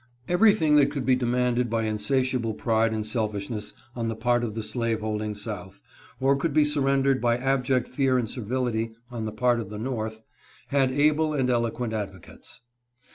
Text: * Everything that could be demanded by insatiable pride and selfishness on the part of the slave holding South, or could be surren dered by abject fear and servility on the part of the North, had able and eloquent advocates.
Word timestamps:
* 0.17 0.19
Everything 0.27 0.77
that 0.77 0.89
could 0.89 1.05
be 1.05 1.15
demanded 1.15 1.69
by 1.69 1.83
insatiable 1.83 2.55
pride 2.55 2.91
and 2.91 3.05
selfishness 3.05 3.75
on 3.95 4.07
the 4.07 4.15
part 4.15 4.43
of 4.43 4.55
the 4.55 4.63
slave 4.63 5.01
holding 5.01 5.35
South, 5.35 5.79
or 6.19 6.35
could 6.35 6.53
be 6.55 6.63
surren 6.63 7.03
dered 7.03 7.21
by 7.21 7.37
abject 7.37 7.87
fear 7.87 8.17
and 8.17 8.27
servility 8.27 8.95
on 9.11 9.25
the 9.25 9.31
part 9.31 9.59
of 9.59 9.69
the 9.69 9.77
North, 9.77 10.23
had 10.69 10.91
able 10.91 11.35
and 11.35 11.51
eloquent 11.51 11.93
advocates. 11.93 12.61